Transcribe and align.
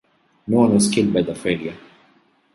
No 0.47 0.57
one 0.57 0.73
was 0.73 0.89
killed 0.89 1.13
by 1.13 1.21
the 1.21 1.35
failure. 1.35 1.77